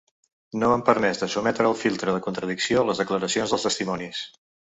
No 0.61 0.69
han 0.77 0.83
permès 0.87 1.21
de 1.23 1.29
sotmetre 1.33 1.67
al 1.73 1.77
filtre 1.81 2.15
de 2.15 2.23
contradicció 2.29 2.87
les 2.89 3.03
declaracions 3.03 3.55
dels 3.55 3.69
testimonis. 3.71 4.25